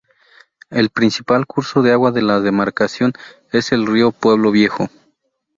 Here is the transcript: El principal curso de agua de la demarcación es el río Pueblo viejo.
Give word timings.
El 0.71 0.89
principal 0.89 1.45
curso 1.45 1.83
de 1.83 1.91
agua 1.91 2.09
de 2.11 2.23
la 2.23 2.39
demarcación 2.39 3.13
es 3.51 3.71
el 3.71 3.85
río 3.85 4.11
Pueblo 4.11 4.49
viejo. 4.49 4.89